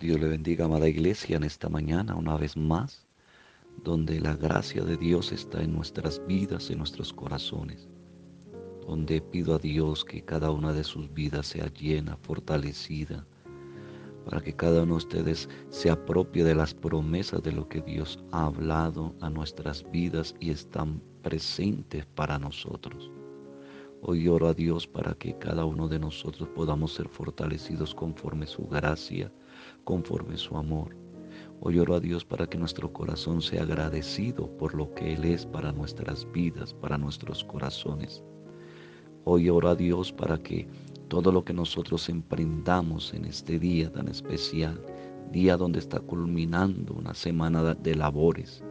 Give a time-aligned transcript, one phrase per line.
[0.00, 3.06] Dios le bendiga, amada iglesia, en esta mañana una vez más,
[3.82, 7.88] donde la gracia de Dios está en nuestras vidas, en nuestros corazones,
[8.86, 13.26] donde pido a Dios que cada una de sus vidas sea llena, fortalecida,
[14.24, 18.18] para que cada uno de ustedes se apropie de las promesas de lo que Dios
[18.32, 23.10] ha hablado a nuestras vidas y están presentes para nosotros.
[24.06, 28.66] Hoy oro a Dios para que cada uno de nosotros podamos ser fortalecidos conforme su
[28.66, 29.32] gracia,
[29.84, 30.94] conforme su amor.
[31.60, 35.46] Hoy oro a Dios para que nuestro corazón sea agradecido por lo que Él es
[35.46, 38.22] para nuestras vidas, para nuestros corazones.
[39.24, 40.68] Hoy oro a Dios para que
[41.08, 44.84] todo lo que nosotros emprendamos en este día tan especial,
[45.32, 48.62] día donde está culminando una semana de labores,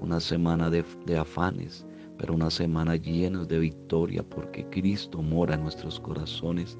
[0.00, 0.84] una semana de,
[1.16, 1.86] afanes,
[2.18, 6.78] pero una semana llena de victoria porque Cristo mora en nuestros corazones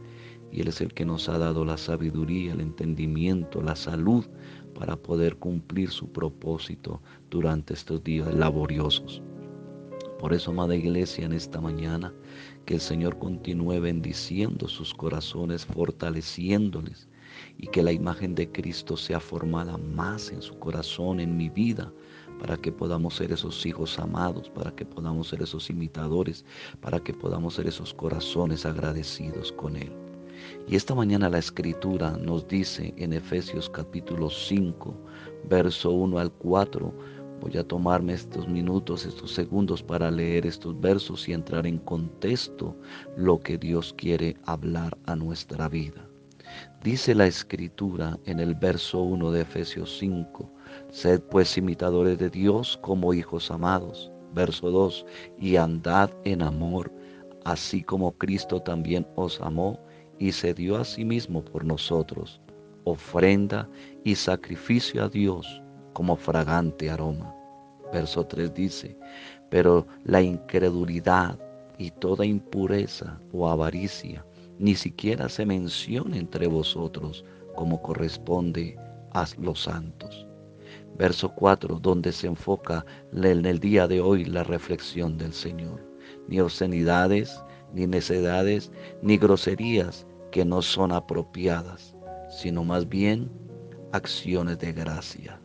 [0.51, 4.25] y Él es el que nos ha dado la sabiduría, el entendimiento, la salud
[4.75, 9.23] para poder cumplir su propósito durante estos días laboriosos.
[10.19, 12.15] Por eso, amada iglesia, en esta mañana,
[12.65, 17.09] que el Señor continúe bendiciendo sus corazones, fortaleciéndoles
[17.59, 21.93] y que la imagen de Cristo sea formada más en su corazón, en mi vida,
[22.39, 26.45] para que podamos ser esos hijos amados, para que podamos ser esos imitadores,
[26.81, 29.93] para que podamos ser esos corazones agradecidos con Él.
[30.69, 34.95] Y esta mañana la escritura nos dice en Efesios capítulo 5,
[35.49, 36.93] verso 1 al 4,
[37.43, 42.77] Voy a tomarme estos minutos, estos segundos para leer estos versos y entrar en contexto
[43.17, 46.09] lo que Dios quiere hablar a nuestra vida.
[46.85, 50.49] Dice la escritura en el verso 1 de Efesios 5,
[50.91, 54.11] Sed pues imitadores de Dios como hijos amados.
[54.35, 55.05] Verso 2,
[55.39, 56.91] y andad en amor,
[57.45, 59.79] así como Cristo también os amó
[60.19, 62.41] y se dio a sí mismo por nosotros,
[62.85, 63.69] ofrenda
[64.05, 65.63] y sacrificio a Dios
[65.93, 67.35] como fragante aroma.
[67.93, 68.97] Verso 3 dice,
[69.51, 71.39] pero la incredulidad
[71.77, 74.25] y toda impureza o avaricia
[74.59, 77.25] ni siquiera se menciona entre vosotros
[77.55, 78.79] como corresponde
[79.13, 80.27] a los santos.
[80.97, 85.81] Verso 4, donde se enfoca en el día de hoy la reflexión del Señor.
[86.29, 87.43] Ni obscenidades,
[87.73, 88.71] ni necedades,
[89.01, 91.97] ni groserías que no son apropiadas,
[92.31, 93.31] sino más bien
[93.93, 95.41] acciones de gracia.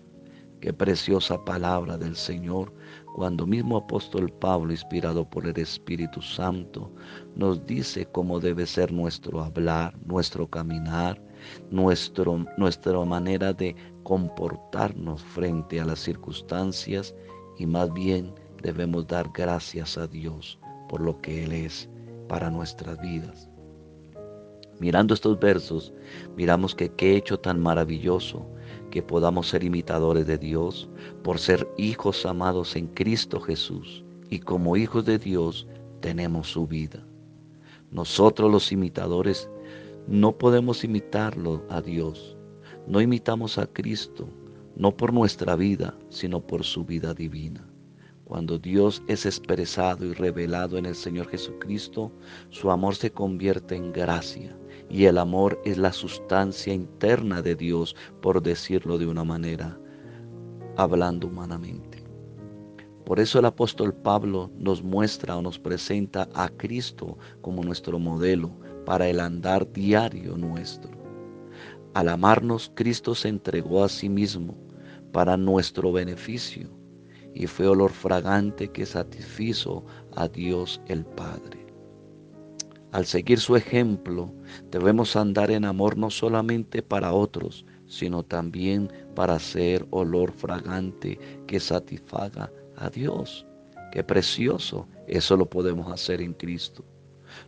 [0.62, 2.74] Qué preciosa palabra del Señor
[3.16, 6.92] cuando mismo apóstol Pablo, inspirado por el Espíritu Santo,
[7.36, 11.22] nos dice cómo debe ser nuestro hablar, nuestro caminar,
[11.70, 17.14] nuestro, nuestra manera de comportarnos frente a las circunstancias
[17.60, 21.88] y más bien debemos dar gracias a Dios por lo que Él es
[22.28, 23.48] para nuestras vidas.
[24.80, 25.94] Mirando estos versos,
[26.36, 28.48] miramos que qué hecho tan maravilloso
[28.92, 30.90] que podamos ser imitadores de Dios
[31.24, 35.68] por ser hijos amados en Cristo Jesús y como hijos de Dios
[36.00, 37.06] tenemos su vida.
[37.92, 39.50] Nosotros los imitadores
[40.08, 42.38] no podemos imitarlo a Dios,
[42.88, 44.28] no imitamos a Cristo,
[44.76, 47.68] no por nuestra vida, sino por su vida divina.
[48.28, 52.12] Cuando Dios es expresado y revelado en el Señor Jesucristo,
[52.50, 54.54] su amor se convierte en gracia
[54.90, 59.80] y el amor es la sustancia interna de Dios, por decirlo de una manera,
[60.76, 62.04] hablando humanamente.
[63.06, 68.52] Por eso el apóstol Pablo nos muestra o nos presenta a Cristo como nuestro modelo
[68.86, 70.92] para el andar diario nuestro.
[71.94, 74.58] Al amarnos, Cristo se entregó a sí mismo
[75.14, 76.77] para nuestro beneficio
[77.34, 79.86] y fue olor fragante que satisfizo
[80.16, 81.66] a Dios el Padre.
[82.92, 84.34] Al seguir su ejemplo,
[84.72, 91.60] debemos andar en amor no solamente para otros, sino también para ser olor fragante que
[91.60, 93.46] satisfaga a Dios.
[93.92, 96.84] Qué precioso, eso lo podemos hacer en Cristo.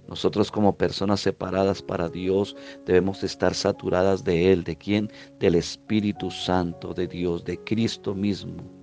[0.07, 2.55] Nosotros como personas separadas para Dios
[2.85, 4.63] debemos estar saturadas de Él.
[4.63, 5.11] ¿De quién?
[5.39, 8.78] Del Espíritu Santo de Dios, de Cristo mismo.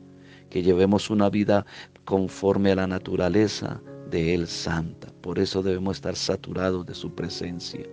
[0.56, 1.66] Que llevemos una vida
[2.06, 5.12] conforme a la naturaleza de Él santa.
[5.20, 7.86] Por eso debemos estar saturados de su presencia.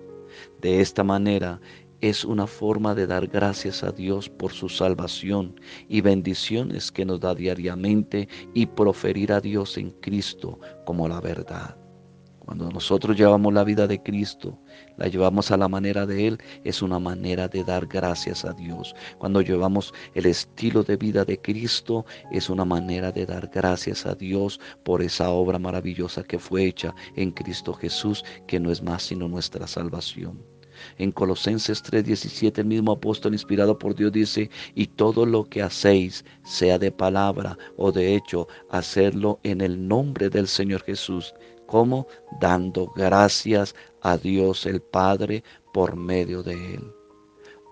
[0.62, 1.60] De esta manera,
[2.00, 7.20] es una forma de dar gracias a Dios por su salvación y bendiciones que nos
[7.20, 11.83] da diariamente y proferir a Dios en Cristo como la verdad.
[12.54, 14.60] Cuando nosotros llevamos la vida de Cristo,
[14.98, 18.94] la llevamos a la manera de Él, es una manera de dar gracias a Dios.
[19.18, 24.14] Cuando llevamos el estilo de vida de Cristo, es una manera de dar gracias a
[24.14, 29.02] Dios por esa obra maravillosa que fue hecha en Cristo Jesús, que no es más
[29.02, 30.40] sino nuestra salvación.
[31.00, 36.24] En Colosenses 3:17 el mismo apóstol inspirado por Dios dice, y todo lo que hacéis,
[36.44, 41.34] sea de palabra o de hecho, hacerlo en el nombre del Señor Jesús
[41.68, 42.08] ¿Cómo?
[42.40, 45.44] Dando gracias a Dios el Padre
[45.74, 46.94] por medio de Él.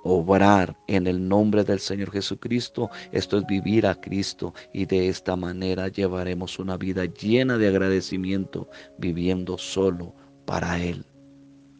[0.03, 5.35] Obrar en el nombre del Señor Jesucristo, esto es vivir a Cristo y de esta
[5.35, 8.67] manera llevaremos una vida llena de agradecimiento,
[8.97, 10.15] viviendo solo
[10.45, 11.05] para Él.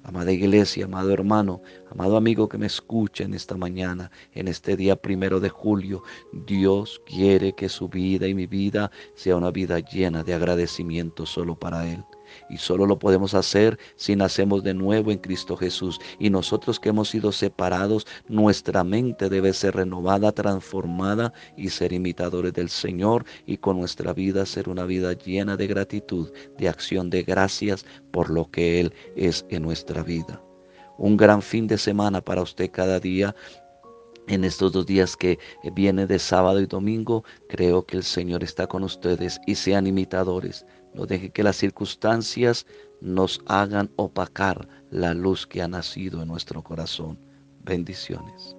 [0.04, 4.96] Amada iglesia, amado hermano, amado amigo que me escucha en esta mañana, en este día
[4.96, 6.04] primero de julio,
[6.34, 11.56] Dios quiere que su vida y mi vida sea una vida llena de agradecimiento solo
[11.58, 12.04] para Él.
[12.50, 16.00] Y solo lo podemos hacer si nacemos de nuevo en Cristo Jesús.
[16.20, 22.54] Y nosotros que hemos sido separados, nuestra mente debe ser renovada, transformada y ser imitadores
[22.54, 23.26] del Señor.
[23.46, 28.30] Y con nuestra vida ser una vida llena de gratitud, de acción de gracias por
[28.30, 30.42] lo que Él es en nuestra vida.
[30.98, 33.36] Un gran fin de semana para usted cada día
[34.28, 35.40] en estos dos días que
[35.74, 40.66] viene de sábado y domingo, creo que el Señor está con ustedes y sean imitadores
[40.94, 42.66] no deje que las circunstancias
[43.00, 47.18] nos hagan opacar la luz que ha nacido en nuestro corazón.
[47.64, 48.56] Bendiciones.